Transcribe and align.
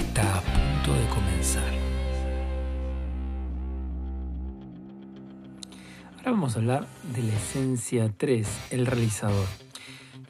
está 0.00 0.38
a 0.38 0.40
punto 0.40 0.94
de 0.98 1.06
comenzar. 1.08 1.72
Ahora 6.18 6.30
vamos 6.30 6.56
a 6.56 6.58
hablar 6.58 6.86
de 7.14 7.22
la 7.22 7.34
esencia 7.34 8.12
3, 8.16 8.48
el 8.70 8.86
realizador. 8.86 9.46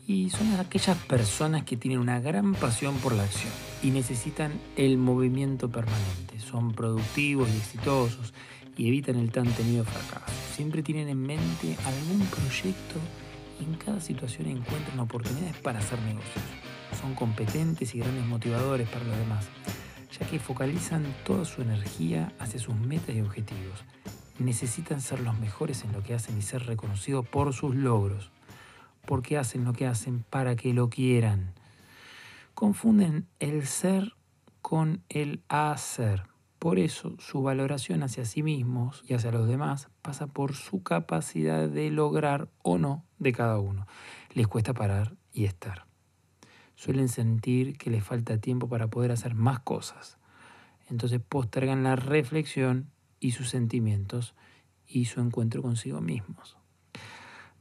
Y 0.06 0.30
son 0.30 0.52
aquellas 0.60 0.98
personas 0.98 1.64
que 1.64 1.76
tienen 1.76 2.00
una 2.00 2.20
gran 2.20 2.54
pasión 2.54 2.96
por 2.98 3.14
la 3.14 3.22
acción 3.24 3.52
y 3.82 3.90
necesitan 3.90 4.52
el 4.76 4.98
movimiento 4.98 5.70
permanente. 5.70 6.38
Son 6.40 6.72
productivos 6.72 7.48
y 7.48 7.56
exitosos 7.56 8.34
y 8.76 8.88
evitan 8.88 9.16
el 9.16 9.30
tan 9.30 9.46
temido 9.46 9.84
fracaso. 9.84 10.32
Siempre 10.54 10.82
tienen 10.82 11.08
en 11.08 11.22
mente 11.22 11.76
algún 11.86 12.26
proyecto 12.26 12.96
y 13.60 13.64
en 13.64 13.74
cada 13.74 14.00
situación 14.00 14.48
encuentran 14.48 15.00
oportunidades 15.00 15.56
para 15.58 15.78
hacer 15.78 16.00
negocios 16.02 16.44
son 17.00 17.14
competentes 17.14 17.94
y 17.94 17.98
grandes 17.98 18.24
motivadores 18.26 18.88
para 18.88 19.04
los 19.04 19.16
demás, 19.18 19.46
ya 20.18 20.26
que 20.26 20.38
focalizan 20.38 21.04
toda 21.24 21.44
su 21.44 21.62
energía 21.62 22.32
hacia 22.38 22.60
sus 22.60 22.74
metas 22.74 23.14
y 23.14 23.20
objetivos. 23.20 23.84
Necesitan 24.38 25.00
ser 25.00 25.20
los 25.20 25.38
mejores 25.38 25.84
en 25.84 25.92
lo 25.92 26.02
que 26.02 26.14
hacen 26.14 26.38
y 26.38 26.42
ser 26.42 26.66
reconocidos 26.66 27.26
por 27.26 27.52
sus 27.52 27.74
logros, 27.74 28.30
porque 29.06 29.38
hacen 29.38 29.64
lo 29.64 29.72
que 29.72 29.86
hacen 29.86 30.24
para 30.28 30.56
que 30.56 30.72
lo 30.72 30.88
quieran. 30.88 31.52
Confunden 32.54 33.26
el 33.38 33.66
ser 33.66 34.14
con 34.62 35.02
el 35.08 35.42
hacer. 35.48 36.24
Por 36.58 36.78
eso 36.78 37.14
su 37.18 37.42
valoración 37.42 38.02
hacia 38.02 38.24
sí 38.24 38.42
mismos 38.42 39.04
y 39.06 39.14
hacia 39.14 39.32
los 39.32 39.46
demás 39.46 39.88
pasa 40.00 40.26
por 40.26 40.54
su 40.54 40.82
capacidad 40.82 41.68
de 41.68 41.90
lograr 41.90 42.48
o 42.62 42.78
no 42.78 43.04
de 43.18 43.32
cada 43.32 43.58
uno. 43.58 43.86
Les 44.32 44.48
cuesta 44.48 44.72
parar 44.72 45.14
y 45.32 45.44
estar 45.44 45.86
suelen 46.84 47.08
sentir 47.08 47.78
que 47.78 47.88
les 47.88 48.04
falta 48.04 48.36
tiempo 48.36 48.68
para 48.68 48.88
poder 48.88 49.10
hacer 49.10 49.34
más 49.34 49.60
cosas. 49.60 50.18
Entonces 50.90 51.18
postergan 51.26 51.82
la 51.82 51.96
reflexión 51.96 52.90
y 53.20 53.30
sus 53.30 53.48
sentimientos 53.48 54.34
y 54.86 55.06
su 55.06 55.22
encuentro 55.22 55.62
consigo 55.62 56.02
mismos. 56.02 56.58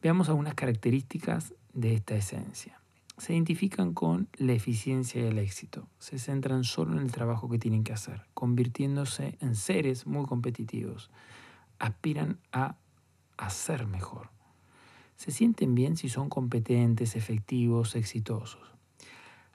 Veamos 0.02 0.28
algunas 0.28 0.56
características 0.56 1.54
de 1.74 1.94
esta 1.94 2.16
esencia. 2.16 2.82
Se 3.18 3.32
identifican 3.32 3.94
con 3.94 4.28
la 4.36 4.52
eficiencia 4.52 5.22
y 5.22 5.28
el 5.28 5.38
éxito. 5.38 5.88
Se 6.00 6.20
centran 6.20 6.66
solo 6.66 6.92
en 6.92 7.00
el 7.00 7.14
trabajo 7.14 7.48
que 7.48 7.60
tienen 7.60 7.86
que 7.86 7.94
hacer, 7.94 8.26
convirtiéndose 8.34 9.38
en 9.40 9.56
seres 9.56 10.06
muy 10.06 10.26
competitivos. 10.26 11.12
Aspiran 11.80 12.40
a 12.52 12.76
hacer 13.38 13.88
mejor. 13.88 14.32
Se 15.16 15.32
sienten 15.32 15.76
bien 15.76 15.96
si 15.96 16.10
son 16.10 16.28
competentes, 16.28 17.16
efectivos, 17.16 17.96
exitosos. 17.96 18.74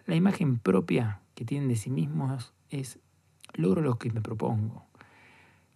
La 0.09 0.17
imagen 0.17 0.59
propia 0.59 1.21
que 1.35 1.45
tienen 1.45 1.69
de 1.69 1.77
sí 1.77 1.91
mismos 1.91 2.55
es 2.71 2.99
logro 3.53 3.83
lo 3.83 3.99
que 3.99 4.11
me 4.11 4.23
propongo. 4.23 4.87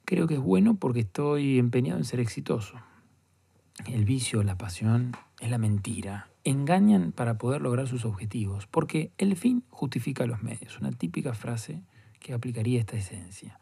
Creo 0.06 0.26
que 0.26 0.36
es 0.36 0.40
bueno 0.40 0.74
porque 0.74 1.00
estoy 1.00 1.58
empeñado 1.58 1.98
en 1.98 2.06
ser 2.06 2.18
exitoso. 2.18 2.76
El 3.86 4.06
vicio, 4.06 4.42
la 4.42 4.56
pasión, 4.56 5.12
es 5.38 5.50
la 5.50 5.58
mentira. 5.58 6.30
Engañan 6.44 7.12
para 7.12 7.36
poder 7.36 7.60
lograr 7.60 7.86
sus 7.86 8.06
objetivos, 8.06 8.66
porque 8.66 9.12
el 9.18 9.36
fin 9.36 9.64
justifica 9.68 10.24
los 10.24 10.42
medios. 10.42 10.80
Una 10.80 10.92
típica 10.92 11.34
frase 11.34 11.82
que 12.18 12.32
aplicaría 12.32 12.80
esta 12.80 12.96
esencia. 12.96 13.60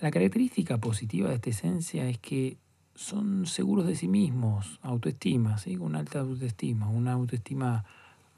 La 0.00 0.10
característica 0.10 0.78
positiva 0.78 1.28
de 1.28 1.34
esta 1.34 1.50
esencia 1.50 2.08
es 2.08 2.16
que 2.16 2.56
son 2.94 3.44
seguros 3.44 3.86
de 3.86 3.94
sí 3.94 4.08
mismos, 4.08 4.80
autoestima, 4.80 5.58
¿sí? 5.58 5.76
una 5.76 5.98
alta 5.98 6.20
autoestima, 6.20 6.88
una 6.88 7.12
autoestima 7.12 7.84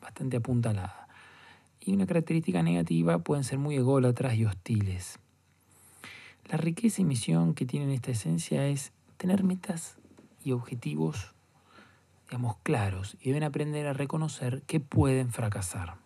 bastante 0.01 0.39
apuntalada 0.39 1.04
y 1.85 1.93
una 1.93 2.07
característica 2.07 2.63
negativa 2.63 3.19
pueden 3.19 3.45
ser 3.45 3.59
muy 3.59 3.77
ególatras 3.77 4.35
y 4.35 4.45
hostiles. 4.45 5.19
La 6.47 6.57
riqueza 6.57 7.03
y 7.03 7.05
misión 7.05 7.55
que 7.55 7.67
tienen 7.67 7.91
esta 7.91 8.11
esencia 8.11 8.67
es 8.67 8.93
tener 9.17 9.45
metas 9.45 9.97
y 10.43 10.53
objetivos, 10.53 11.35
digamos, 12.27 12.57
claros 12.63 13.17
y 13.21 13.31
deben 13.31 13.45
aprender 13.45 13.87
a 13.87 13.93
reconocer 13.93 14.63
que 14.63 14.81
pueden 14.81 15.31
fracasar. 15.31 15.97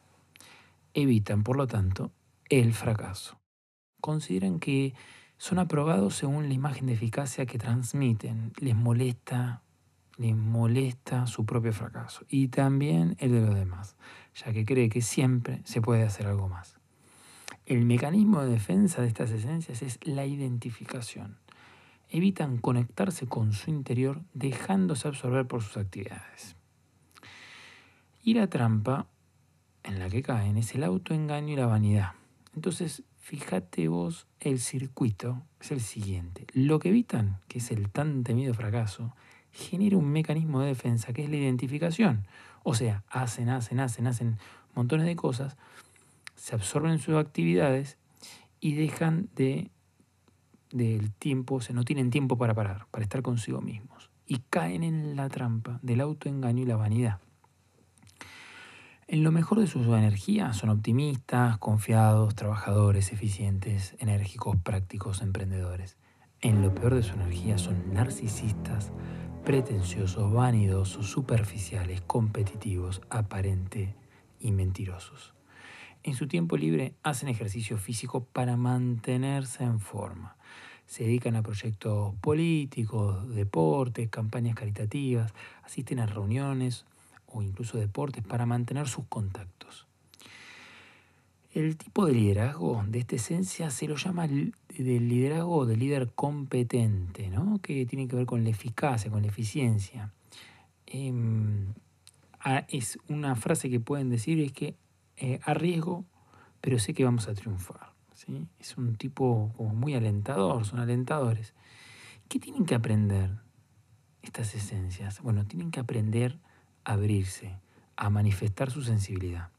Evitan, 0.94 1.42
por 1.42 1.56
lo 1.56 1.66
tanto, 1.66 2.12
el 2.48 2.72
fracaso. 2.72 3.38
Consideran 4.00 4.60
que 4.60 4.94
son 5.38 5.58
aprobados 5.58 6.16
según 6.16 6.48
la 6.48 6.54
imagen 6.54 6.86
de 6.86 6.94
eficacia 6.94 7.46
que 7.46 7.58
transmiten. 7.58 8.52
Les 8.58 8.74
molesta 8.74 9.62
le 10.18 10.34
molesta 10.34 11.26
su 11.26 11.46
propio 11.46 11.72
fracaso 11.72 12.26
y 12.28 12.48
también 12.48 13.16
el 13.18 13.32
de 13.32 13.40
los 13.40 13.54
demás, 13.54 13.96
ya 14.34 14.52
que 14.52 14.64
cree 14.64 14.88
que 14.88 15.00
siempre 15.00 15.62
se 15.64 15.80
puede 15.80 16.02
hacer 16.02 16.26
algo 16.26 16.48
más. 16.48 16.76
El 17.64 17.84
mecanismo 17.84 18.42
de 18.42 18.50
defensa 18.50 19.00
de 19.00 19.08
estas 19.08 19.30
esencias 19.30 19.82
es 19.82 19.98
la 20.02 20.26
identificación. 20.26 21.38
Evitan 22.10 22.58
conectarse 22.58 23.26
con 23.26 23.52
su 23.52 23.70
interior 23.70 24.22
dejándose 24.34 25.06
absorber 25.06 25.46
por 25.46 25.62
sus 25.62 25.76
actividades. 25.76 26.56
Y 28.22 28.34
la 28.34 28.48
trampa 28.48 29.06
en 29.84 29.98
la 29.98 30.08
que 30.08 30.22
caen 30.22 30.56
es 30.56 30.74
el 30.74 30.84
autoengaño 30.84 31.52
y 31.52 31.56
la 31.56 31.66
vanidad. 31.66 32.12
Entonces, 32.54 33.04
fíjate 33.16 33.88
vos, 33.88 34.26
el 34.40 34.58
circuito 34.58 35.42
es 35.60 35.70
el 35.70 35.80
siguiente. 35.80 36.46
Lo 36.54 36.78
que 36.78 36.88
evitan, 36.88 37.38
que 37.46 37.58
es 37.58 37.70
el 37.70 37.90
tan 37.90 38.24
temido 38.24 38.54
fracaso, 38.54 39.14
genera 39.58 39.96
un 39.96 40.08
mecanismo 40.10 40.60
de 40.60 40.68
defensa 40.68 41.12
que 41.12 41.24
es 41.24 41.30
la 41.30 41.36
identificación. 41.36 42.26
O 42.62 42.74
sea, 42.74 43.02
hacen, 43.08 43.48
hacen, 43.48 43.80
hacen, 43.80 44.06
hacen 44.06 44.38
montones 44.74 45.06
de 45.06 45.16
cosas, 45.16 45.56
se 46.36 46.54
absorben 46.54 46.92
en 46.92 46.98
sus 46.98 47.16
actividades 47.16 47.98
y 48.60 48.74
dejan 48.74 49.28
de 49.34 49.70
del 50.70 51.12
tiempo, 51.12 51.56
o 51.56 51.60
sea, 51.60 51.74
no 51.74 51.84
tienen 51.84 52.10
tiempo 52.10 52.36
para 52.36 52.54
parar, 52.54 52.86
para 52.90 53.02
estar 53.02 53.22
consigo 53.22 53.60
mismos. 53.60 54.10
Y 54.26 54.40
caen 54.50 54.82
en 54.82 55.16
la 55.16 55.28
trampa 55.28 55.78
del 55.82 56.00
autoengaño 56.00 56.62
y 56.62 56.66
la 56.66 56.76
vanidad. 56.76 57.20
En 59.06 59.24
lo 59.24 59.32
mejor 59.32 59.58
de 59.58 59.66
su 59.66 59.94
energía 59.94 60.52
son 60.52 60.68
optimistas, 60.68 61.56
confiados, 61.56 62.34
trabajadores, 62.34 63.10
eficientes, 63.12 63.96
enérgicos, 63.98 64.56
prácticos, 64.62 65.22
emprendedores. 65.22 65.96
En 66.40 66.62
lo 66.62 66.72
peor 66.72 66.94
de 66.94 67.02
su 67.02 67.14
energía 67.14 67.58
son 67.58 67.92
narcisistas, 67.92 68.92
pretenciosos, 69.44 70.32
vanidosos, 70.32 71.10
superficiales, 71.10 72.00
competitivos, 72.02 73.00
aparentes 73.10 73.90
y 74.38 74.52
mentirosos. 74.52 75.34
En 76.04 76.14
su 76.14 76.28
tiempo 76.28 76.56
libre 76.56 76.94
hacen 77.02 77.28
ejercicio 77.28 77.76
físico 77.76 78.22
para 78.22 78.56
mantenerse 78.56 79.64
en 79.64 79.80
forma. 79.80 80.36
Se 80.86 81.02
dedican 81.02 81.34
a 81.34 81.42
proyectos 81.42 82.14
políticos, 82.20 83.34
deportes, 83.34 84.08
campañas 84.08 84.54
caritativas, 84.54 85.34
asisten 85.64 85.98
a 85.98 86.06
reuniones 86.06 86.86
o 87.26 87.42
incluso 87.42 87.78
deportes 87.78 88.22
para 88.24 88.46
mantener 88.46 88.86
sus 88.86 89.06
contactos. 89.06 89.88
El 91.52 91.76
tipo 91.76 92.06
de 92.06 92.12
liderazgo 92.12 92.84
de 92.86 93.00
esta 93.00 93.16
esencia 93.16 93.70
se 93.70 93.88
lo 93.88 93.96
llama 93.96 94.28
del 94.82 95.08
liderazgo 95.08 95.66
de 95.66 95.76
líder 95.76 96.10
competente, 96.14 97.28
¿no? 97.28 97.58
que 97.62 97.86
tiene 97.86 98.08
que 98.08 98.16
ver 98.16 98.26
con 98.26 98.44
la 98.44 98.50
eficacia, 98.50 99.10
con 99.10 99.22
la 99.22 99.28
eficiencia. 99.28 100.12
Em, 100.86 101.74
es 102.68 102.98
una 103.08 103.34
frase 103.36 103.68
que 103.70 103.80
pueden 103.80 104.08
decir 104.08 104.40
es 104.40 104.52
que 104.52 104.76
eh, 105.16 105.40
arriesgo, 105.44 106.04
pero 106.60 106.78
sé 106.78 106.94
que 106.94 107.04
vamos 107.04 107.28
a 107.28 107.34
triunfar. 107.34 107.92
¿sí? 108.14 108.46
Es 108.58 108.76
un 108.76 108.96
tipo 108.96 109.52
como 109.56 109.74
muy 109.74 109.94
alentador, 109.94 110.64
son 110.64 110.80
alentadores. 110.80 111.54
¿Qué 112.28 112.38
tienen 112.38 112.64
que 112.64 112.74
aprender 112.74 113.30
estas 114.22 114.54
esencias? 114.54 115.20
Bueno, 115.22 115.46
tienen 115.46 115.70
que 115.70 115.80
aprender 115.80 116.38
a 116.84 116.92
abrirse, 116.92 117.58
a 117.96 118.10
manifestar 118.10 118.70
su 118.70 118.82
sensibilidad 118.82 119.50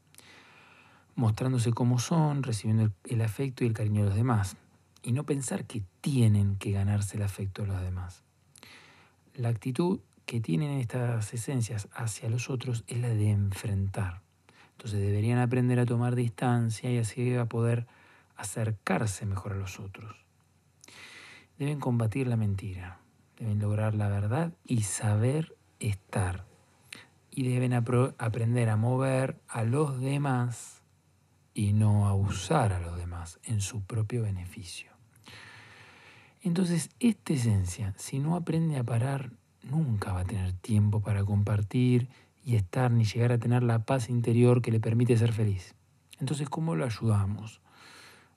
mostrándose 1.20 1.72
como 1.72 1.98
son, 1.98 2.42
recibiendo 2.42 2.90
el, 3.04 3.22
afecto 3.22 3.62
y 3.62 3.66
el 3.66 3.74
cariño 3.74 4.02
de 4.02 4.08
los 4.08 4.16
demás, 4.16 4.56
y 5.02 5.12
no 5.12 5.24
pensar 5.24 5.64
que 5.64 5.82
tienen 6.00 6.56
que 6.56 6.72
ganarse 6.72 7.16
el 7.16 7.22
afecto 7.22 7.62
de 7.62 7.68
los 7.68 7.80
demás. 7.80 8.22
La 9.34 9.48
actitud 9.48 10.00
que 10.26 10.40
tienen 10.40 10.78
estas 10.78 11.32
esencias 11.34 11.88
hacia 11.92 12.28
los 12.28 12.50
otros 12.50 12.84
es 12.86 12.98
la 12.98 13.08
de 13.08 13.30
enfrentar. 13.30 14.22
Entonces 14.72 15.00
deberían 15.00 15.38
aprender 15.38 15.78
a 15.78 15.86
tomar 15.86 16.14
distancia 16.14 16.90
y 16.90 16.98
así 16.98 17.34
a 17.34 17.46
poder 17.46 17.86
acercarse 18.36 19.26
mejor 19.26 19.52
a 19.52 19.56
los 19.56 19.78
otros. 19.80 20.16
Deben 21.58 21.80
combatir 21.80 22.26
la 22.26 22.36
mentira, 22.36 22.98
deben 23.38 23.58
lograr 23.58 23.94
la 23.94 24.08
verdad 24.08 24.52
y 24.64 24.82
saber 24.82 25.54
estar. 25.78 26.46
Y 27.30 27.48
deben 27.48 27.72
aprender 27.72 28.70
a 28.70 28.76
mover 28.76 29.38
a 29.48 29.64
los 29.64 30.00
demás 30.00 30.79
y 31.54 31.72
no 31.72 32.06
a 32.06 32.14
usar 32.14 32.72
a 32.72 32.80
los 32.80 32.96
demás 32.96 33.40
en 33.44 33.60
su 33.60 33.82
propio 33.82 34.22
beneficio. 34.22 34.90
Entonces, 36.42 36.90
esta 37.00 37.32
esencia, 37.32 37.94
si 37.98 38.18
no 38.18 38.34
aprende 38.34 38.78
a 38.78 38.84
parar, 38.84 39.30
nunca 39.62 40.12
va 40.12 40.20
a 40.20 40.24
tener 40.24 40.52
tiempo 40.54 41.00
para 41.00 41.24
compartir 41.24 42.08
y 42.44 42.56
estar 42.56 42.90
ni 42.90 43.04
llegar 43.04 43.32
a 43.32 43.38
tener 43.38 43.62
la 43.62 43.84
paz 43.84 44.08
interior 44.08 44.62
que 44.62 44.72
le 44.72 44.80
permite 44.80 45.16
ser 45.16 45.32
feliz. 45.32 45.74
Entonces, 46.18 46.48
¿cómo 46.48 46.74
lo 46.74 46.84
ayudamos? 46.84 47.60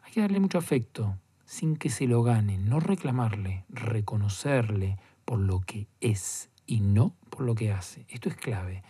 Hay 0.04 0.12
que 0.12 0.22
darle 0.22 0.40
mucho 0.40 0.58
afecto, 0.58 1.18
sin 1.46 1.78
que 1.78 1.90
se 1.90 2.08
lo 2.08 2.24
gane, 2.24 2.58
no 2.58 2.80
reclamarle, 2.80 3.64
reconocerle 3.70 4.98
por 5.24 5.40
lo 5.40 5.62
que 5.62 5.88
es 6.02 6.50
y 6.66 6.82
no 6.82 7.16
por 7.30 7.42
lo 7.42 7.56
que 7.56 7.72
hace. 7.72 8.06
Esto 8.10 8.30
es 8.30 8.36
clave. 8.36 8.84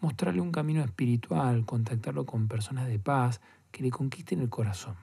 Mostrarle 0.00 0.40
un 0.40 0.52
camino 0.52 0.82
espiritual, 0.82 1.64
contactarlo 1.66 2.26
con 2.26 2.48
personas 2.48 2.88
de 2.88 2.98
paz 2.98 3.40
que 3.70 3.82
le 3.82 3.90
conquisten 3.90 4.40
el 4.40 4.48
corazón. 4.48 4.96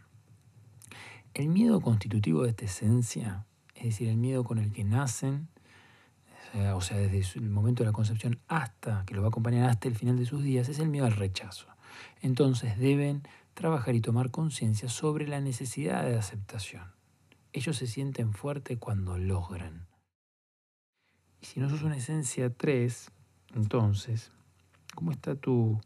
El 1.34 1.50
miedo 1.50 1.82
constitutivo 1.82 2.44
de 2.44 2.50
esta 2.50 2.66
esencia, 2.66 3.46
es 3.76 3.84
decir, 3.84 4.10
el 4.10 4.18
miedo 4.18 4.44
con 4.44 4.58
el 4.58 4.72
que 4.72 4.84
nacen, 4.84 5.50
o 6.74 6.82
sea, 6.82 6.98
desde 6.98 7.40
el 7.40 7.50
momento 7.50 7.84
de 7.84 7.90
la 7.90 7.94
concepción 7.94 8.40
hasta 8.48 9.04
que 9.06 9.14
lo 9.14 9.22
va 9.22 9.28
a 9.28 9.30
acompañar 9.30 9.70
hasta 9.70 9.88
el 9.88 9.96
final 9.96 10.18
de 10.18 10.26
sus 10.26 10.42
días, 10.42 10.68
es 10.70 10.80
el 10.80 10.90
miedo 10.90 11.06
al 11.06 11.12
rechazo. 11.12 11.68
Entonces 12.22 12.80
deben 12.80 13.22
trabajar 13.54 13.94
y 13.94 14.02
tomar 14.02 14.32
conciencia 14.32 14.90
sobre 14.90 15.28
la 15.28 15.42
necesidad 15.42 16.04
de 16.04 16.18
aceptación. 16.18 16.84
Ellos 17.54 17.78
se 17.78 17.86
sienten 17.86 18.34
fuertes 18.34 18.78
cuando 18.80 19.18
logran. 19.18 19.86
Y 21.42 21.46
si 21.46 21.60
no 21.60 21.70
sos 21.70 21.84
una 21.84 21.98
esencia 21.98 22.52
3, 22.52 23.12
entonces, 23.56 24.32
¿cómo 24.98 25.12
está 25.12 25.36
tu, 25.36 25.80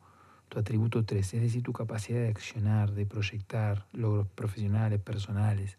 tu 0.48 0.58
atributo 0.58 1.04
3? 1.04 1.34
Es 1.34 1.42
decir, 1.42 1.62
tu 1.63 1.74
capacidad 1.74 2.22
de 2.22 2.30
accionar, 2.30 2.94
de 2.94 3.06
proyectar 3.06 3.86
logros 3.92 4.25
profesionales, 4.30 5.02
personales. 5.02 5.78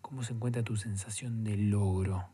¿Cómo 0.00 0.24
se 0.24 0.32
encuentra 0.32 0.64
tu 0.64 0.76
sensación 0.76 1.44
de 1.44 1.56
logro? 1.56 2.24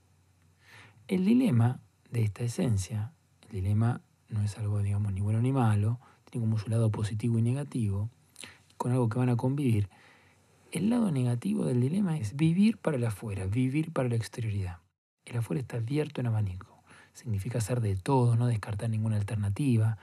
El 1.06 1.26
dilema 1.26 1.80
de 2.10 2.22
esta 2.22 2.44
esencia, 2.44 3.12
el 3.42 3.50
dilema 3.50 4.00
no 4.30 4.42
es 4.42 4.56
algo, 4.56 4.80
digamos, 4.80 5.12
ni 5.12 5.20
bueno 5.20 5.42
ni 5.42 5.52
malo, 5.52 6.00
tiene 6.30 6.46
como 6.46 6.58
su 6.58 6.70
lado 6.70 6.90
positivo 6.90 7.38
y 7.38 7.42
negativo, 7.42 8.08
con 8.78 8.90
algo 8.90 9.10
que 9.10 9.18
van 9.18 9.28
a 9.28 9.36
convivir. 9.36 9.90
El 10.72 10.88
lado 10.88 11.10
negativo 11.10 11.66
del 11.66 11.82
dilema 11.82 12.16
es 12.16 12.36
vivir 12.36 12.78
para 12.78 12.96
el 12.96 13.04
afuera, 13.04 13.44
vivir 13.44 13.92
para 13.92 14.08
la 14.08 14.16
exterioridad. 14.16 14.78
El 15.26 15.36
afuera 15.36 15.60
está 15.60 15.76
abierto 15.76 16.22
en 16.22 16.28
abanico. 16.28 16.73
Significa 17.14 17.58
hacer 17.58 17.80
de 17.80 17.96
todo, 17.96 18.36
no 18.36 18.46
descartar 18.46 18.90
ninguna 18.90 19.16
alternativa, 19.16 19.98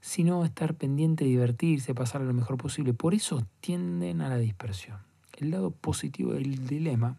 sino 0.00 0.44
estar 0.44 0.74
pendiente, 0.74 1.24
divertirse, 1.24 1.94
pasar 1.94 2.20
lo 2.22 2.32
mejor 2.32 2.56
posible. 2.56 2.94
Por 2.94 3.14
eso 3.14 3.46
tienden 3.60 4.20
a 4.20 4.28
la 4.28 4.38
dispersión. 4.38 4.98
El 5.36 5.50
lado 5.50 5.70
positivo 5.70 6.32
del 6.34 6.66
dilema 6.66 7.16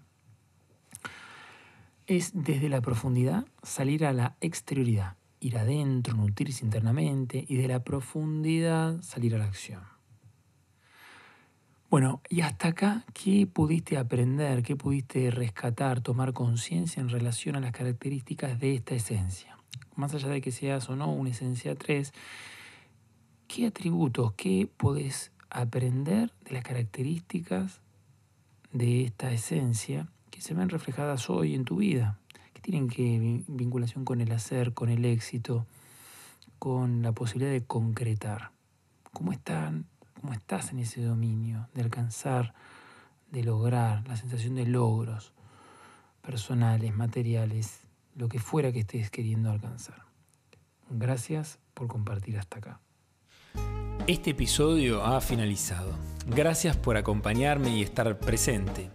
es 2.08 2.32
desde 2.34 2.70
la 2.70 2.82
profundidad 2.82 3.46
salir 3.64 4.06
a 4.06 4.14
la 4.14 4.36
exterioridad, 4.40 5.16
ir 5.40 5.58
adentro, 5.58 6.16
nutrirse 6.16 6.64
internamente 6.64 7.46
y 7.48 7.58
de 7.58 7.68
la 7.68 7.84
profundidad 7.84 9.02
salir 9.02 9.36
a 9.36 9.40
la 9.40 9.46
acción. 9.46 9.95
Bueno, 11.90 12.22
y 12.30 12.42
hasta 12.42 12.70
acá, 12.70 13.06
¿qué 13.14 13.46
pudiste 13.46 13.98
aprender? 13.98 14.64
¿Qué 14.64 14.76
pudiste 14.76 15.30
rescatar, 15.30 16.02
tomar 16.02 16.34
conciencia 16.34 17.00
en 17.00 17.10
relación 17.10 17.56
a 17.56 17.60
las 17.60 17.74
características 17.74 18.60
de 18.60 18.74
esta 18.74 18.96
esencia? 18.96 19.58
Más 19.96 20.14
allá 20.14 20.30
de 20.30 20.42
que 20.42 20.52
seas 20.52 20.90
o 20.90 20.96
no 20.96 21.12
una 21.12 21.30
esencia 21.30 21.76
3, 21.76 22.12
¿qué 23.48 23.68
atributos, 23.68 24.34
qué 24.34 24.68
podés 24.78 25.32
aprender 25.52 26.34
de 26.44 26.54
las 26.54 26.64
características 26.64 27.82
de 28.74 29.04
esta 29.04 29.32
esencia 29.32 30.08
que 30.32 30.42
se 30.42 30.56
ven 30.56 30.70
reflejadas 30.70 31.30
hoy 31.30 31.54
en 31.54 31.66
tu 31.66 31.78
vida, 31.78 32.18
que 32.54 32.62
tienen 32.62 32.90
que 32.90 33.44
vinculación 33.48 34.06
con 34.06 34.22
el 34.22 34.32
hacer, 34.32 34.74
con 34.74 34.90
el 34.90 35.06
éxito, 35.06 35.66
con 36.58 37.04
la 37.04 37.12
posibilidad 37.12 37.52
de 37.52 37.64
concretar. 37.64 38.52
¿Cómo 39.14 39.32
están? 39.32 39.86
¿Cómo 40.26 40.34
estás 40.34 40.72
en 40.72 40.80
ese 40.80 41.04
dominio 41.04 41.70
de 41.76 41.84
alcanzar, 41.84 42.56
de 43.30 43.44
lograr, 43.44 44.08
la 44.08 44.16
sensación 44.16 44.56
de 44.56 44.66
logros 44.66 45.34
personales, 46.24 46.96
materiales, 46.96 47.82
lo 48.16 48.28
que 48.28 48.40
fuera 48.40 48.72
que 48.72 48.80
estés 48.80 49.12
queriendo 49.12 49.52
alcanzar? 49.52 50.02
Gracias 50.90 51.60
por 51.76 51.88
compartir 51.88 52.40
hasta 52.40 52.58
acá. 52.58 52.80
Este 54.08 54.32
episodio 54.32 55.06
ha 55.06 55.22
finalizado. 55.22 55.96
Gracias 56.26 56.76
por 56.76 56.98
acompañarme 56.98 57.78
y 57.78 57.84
estar 57.84 58.18
presente. 58.18 58.90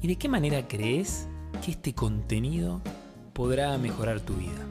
¿Y 0.00 0.08
de 0.08 0.16
qué 0.16 0.30
manera 0.30 0.66
crees 0.66 1.28
que 1.62 1.72
este 1.72 1.94
contenido 1.94 2.80
podrá 3.34 3.76
mejorar 3.76 4.20
tu 4.20 4.34
vida? 4.34 4.64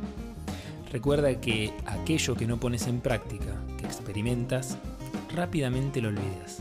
Recuerda 0.92 1.40
que 1.40 1.72
aquello 1.86 2.34
que 2.34 2.48
no 2.48 2.60
pones 2.60 2.88
en 2.88 3.00
práctica, 3.00 3.64
que 3.78 3.86
experimentas, 3.86 4.80
rápidamente 5.34 6.02
lo 6.02 6.10
olvidas. 6.10 6.60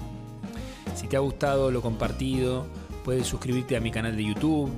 Si 0.94 1.06
te 1.06 1.16
ha 1.16 1.20
gustado 1.20 1.70
lo 1.70 1.82
compartido, 1.82 2.66
puedes 3.04 3.26
suscribirte 3.26 3.76
a 3.76 3.80
mi 3.80 3.90
canal 3.90 4.16
de 4.16 4.24
YouTube, 4.24 4.70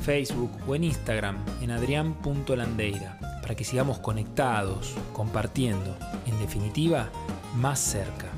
Facebook 0.00 0.50
o 0.66 0.74
en 0.74 0.84
Instagram 0.84 1.36
en 1.60 1.70
adrián.landeira 1.70 3.18
para 3.42 3.54
que 3.54 3.64
sigamos 3.64 3.98
conectados, 3.98 4.94
compartiendo, 5.12 5.96
en 6.26 6.38
definitiva, 6.38 7.10
más 7.56 7.78
cerca. 7.78 8.28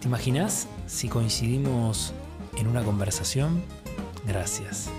¿Te 0.00 0.08
imaginas 0.08 0.68
si 0.86 1.08
coincidimos 1.08 2.12
en 2.56 2.66
una 2.66 2.82
conversación? 2.82 3.62
Gracias. 4.26 4.90